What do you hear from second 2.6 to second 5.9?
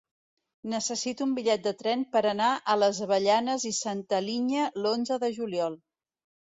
a les Avellanes i Santa Linya l'onze de juliol.